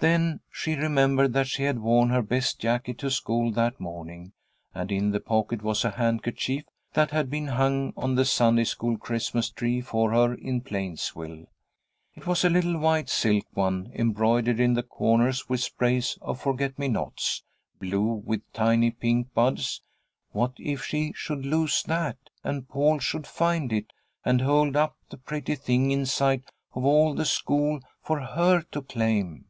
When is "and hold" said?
24.24-24.76